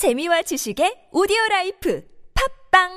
[0.00, 2.00] 재미와 지식의 오디오 라이프
[2.72, 2.88] 팝빵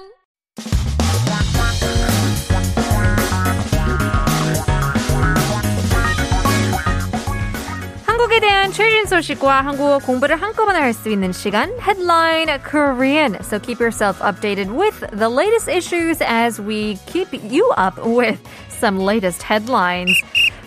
[8.05, 13.35] 한국에 대한 최신 소식과 한국어 공부를 한꺼번에 할 수 있는 시간 Headline Korean.
[13.41, 18.39] So keep yourself updated with the latest issues as we keep you up with
[18.69, 20.15] some latest headlines.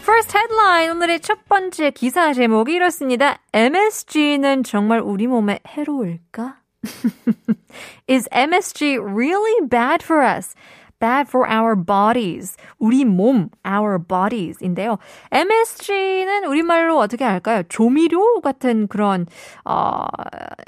[0.06, 3.40] First headline 오늘의 첫 번째 기사 제목이 이렇습니다.
[3.52, 6.60] MSG는 정말 우리 몸에 해로울까?
[8.08, 10.54] Is MSG really bad for us?
[11.00, 12.56] bad for our bodies.
[12.78, 14.98] 우리 몸, our bodies인데요.
[15.32, 17.62] MSG는 우리말로 어떻게 할까요?
[17.68, 19.26] 조미료 같은 그런
[19.64, 20.06] 어,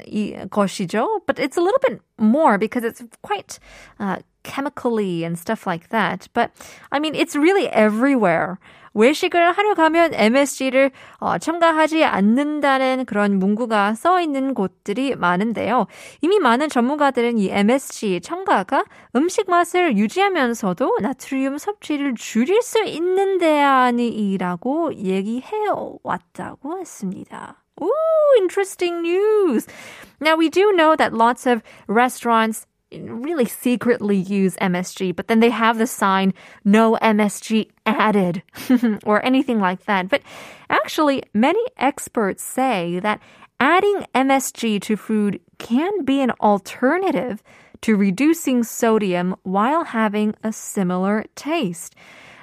[0.05, 1.21] 이 것이죠.
[1.25, 3.59] But it's a little bit more because it's quite
[3.99, 6.27] uh, chemically and stuff like that.
[6.33, 6.51] But
[6.91, 8.59] I mean, it's really everywhere.
[8.93, 15.87] 외식을 하러 가면 MSG를 어, 첨가하지 않는다는 그런 문구가 써 있는 곳들이 많은데요.
[16.21, 24.95] 이미 많은 전문가들은 이 MSG 첨가가 음식 맛을 유지하면서도 나트륨 섭취를 줄일 수 있는 대안이라고
[24.95, 25.47] 얘기해
[26.03, 27.63] 왔다고 했습니다.
[27.81, 29.67] Ooh, interesting news.
[30.19, 35.49] Now, we do know that lots of restaurants really secretly use MSG, but then they
[35.49, 36.33] have the sign
[36.65, 38.41] no MSG added
[39.05, 40.09] or anything like that.
[40.09, 40.21] But
[40.69, 43.21] actually, many experts say that
[43.59, 47.43] adding MSG to food can be an alternative
[47.81, 51.95] to reducing sodium while having a similar taste.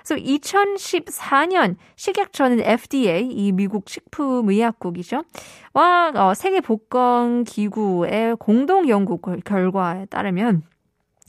[0.07, 5.25] So 2014년 식약처는 FDA, 이 미국 식품의약국이죠.
[5.73, 10.62] 와, 어, 세계복권기구의 공동 연구 결과에 따르면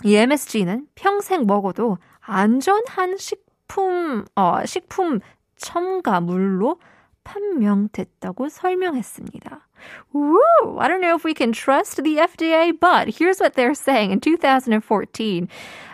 [0.05, 5.21] 이 MSG는 평생 먹어도 안전한 식품, 어, 식품
[5.55, 6.79] 첨가물로
[7.26, 9.66] 판명됐다고 설명했습니다.
[10.12, 10.78] Woo!
[10.78, 14.12] I don't know if we can trust the FDA, but here's what they're saying.
[14.12, 15.48] In 2014,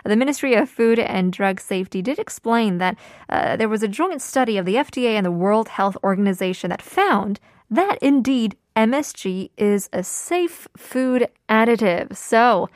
[0.05, 2.97] the Ministry of Food and Drug Safety did explain that
[3.29, 6.81] uh, there was a joint study of the FDA and the World Health Organization that
[6.81, 7.39] found
[7.69, 12.15] that indeed MSG is a safe food additive.
[12.15, 12.69] So,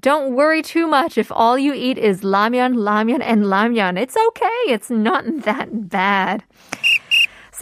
[0.00, 3.98] don't worry too much if all you eat is ramyeon, ramyeon, and ramyeon.
[3.98, 4.60] It's okay.
[4.68, 6.44] It's not that bad.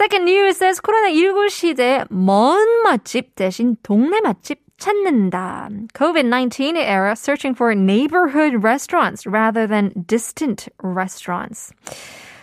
[0.01, 5.69] Second news says 코로나19 시대 먼 맛집 대신 동네 맛집 찾는다.
[5.93, 11.71] COVID-19 era searching for neighborhood restaurants rather than distant restaurants.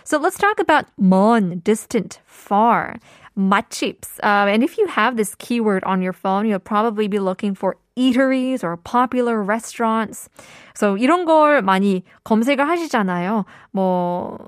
[0.03, 2.97] So let's talk about 먼, distant, far.
[3.40, 4.18] 맛집s.
[4.22, 7.76] Uh, and if you have this keyword on your phone, you'll probably be looking for
[7.96, 10.28] eateries or popular restaurants.
[10.74, 13.44] So 이런 걸 많이 검색을 하시잖아요.
[13.72, 14.38] 뭐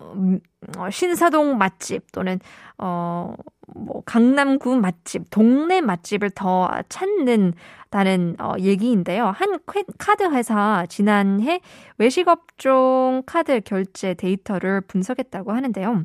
[0.91, 2.41] 신사동 맛집 또는
[2.79, 3.35] 어,
[3.75, 9.27] 뭐, 강남구 맛집, 동네 맛집을 더 찾는다는 어, 얘기인데요.
[9.27, 9.59] 한
[9.99, 11.61] 카드 회사 지난해
[11.99, 16.05] 외식업종 카드 결제 데이터를 분석했다고 하는데요.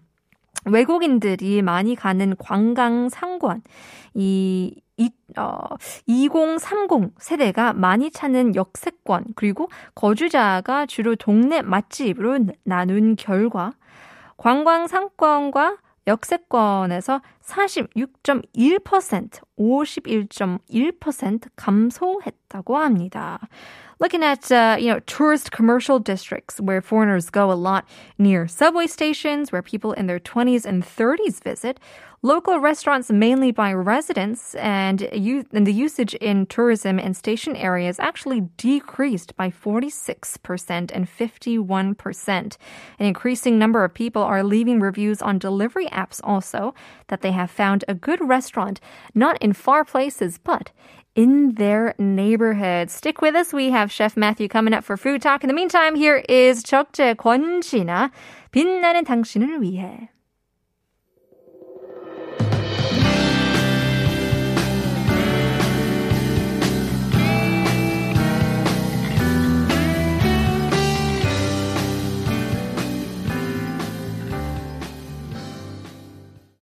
[0.66, 3.62] 외국인들이 많이 가는 관광 상권,
[4.14, 5.60] 이, 이, 어,
[6.08, 13.74] 2030 세대가 많이 찾는 역세권, 그리고 거주자가 주로 동네 맛집으로 나눈 결과,
[14.38, 23.39] 관광 상권과 역세권에서 46.1%, 51.1% 감소했다고 합니다.
[24.01, 27.85] Looking at, uh, you know, tourist commercial districts where foreigners go a lot
[28.19, 31.79] near subway stations where people in their 20s and 30s visit,
[32.25, 38.43] Local restaurants mainly by residents and, and the usage in tourism and station areas actually
[38.57, 42.29] decreased by 46% and 51%.
[42.31, 42.57] An
[43.01, 46.77] increasing number of people are leaving reviews on delivery apps also
[47.09, 48.81] that they have found a good restaurant,
[49.15, 50.71] not in far places, but
[51.15, 52.91] in their neighborhood.
[52.91, 53.53] Stick with us.
[53.53, 55.45] We have Chef Matthew coming up for Food Talk.
[55.45, 58.11] In the meantime, here is 적재 권지나
[58.51, 60.09] 빛나는 당신을 위해.